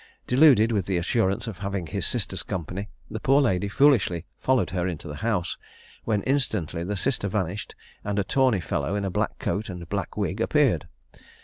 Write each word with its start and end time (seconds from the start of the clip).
Deluded 0.25 0.71
with 0.71 0.87
the 0.87 0.97
assurance 0.97 1.45
of 1.45 1.59
having 1.59 1.85
his 1.85 2.07
sister's 2.07 2.41
company, 2.41 2.89
the 3.07 3.19
poor 3.19 3.39
lady 3.39 3.67
foolishly 3.67 4.25
followed 4.39 4.71
her 4.71 4.87
into 4.87 5.07
the 5.07 5.17
house, 5.17 5.57
when 6.05 6.23
instantly 6.23 6.83
the 6.83 6.97
sister 6.97 7.27
vanished, 7.27 7.75
and 8.03 8.17
a 8.17 8.23
tawny 8.23 8.59
fellow 8.61 8.95
in 8.95 9.05
a 9.05 9.11
black 9.11 9.37
coat 9.37 9.69
and 9.69 9.87
black 9.89 10.17
wig 10.17 10.41
appeared. 10.41 10.87